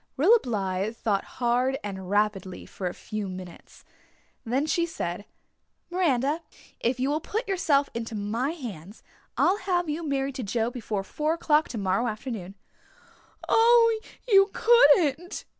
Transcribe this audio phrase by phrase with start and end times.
[0.17, 3.85] Rilla Blythe thought hard and rapidly for a few minutes.
[4.43, 5.25] Then she said,
[5.91, 6.41] "Miranda,
[6.79, 9.03] if you will put yourself into my hands
[9.37, 12.55] I'll have you married to Joe before four o'clock tomorrow afternoon."
[13.47, 15.45] "Oh, you couldn't."